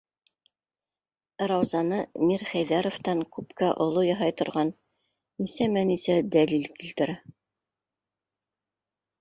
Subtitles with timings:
[1.51, 1.99] Раузаны
[2.29, 4.73] Мирхәйҙәровтан күпкә оло яһай торған
[5.45, 7.21] нисәмә нисә дәлил килтерә.